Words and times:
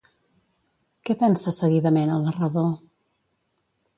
Què 1.09 1.15
pensa 1.19 1.53
seguidament 1.57 2.13
el 2.15 2.25
narrador? 2.29 2.73